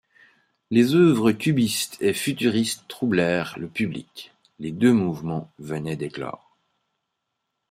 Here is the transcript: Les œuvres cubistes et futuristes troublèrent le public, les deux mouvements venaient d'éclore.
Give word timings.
Les 0.71 0.95
œuvres 0.95 1.31
cubistes 1.31 1.99
et 2.01 2.13
futuristes 2.15 2.87
troublèrent 2.87 3.53
le 3.59 3.67
public, 3.67 4.33
les 4.57 4.71
deux 4.71 4.93
mouvements 4.93 5.51
venaient 5.59 5.95
d'éclore. 5.95 6.57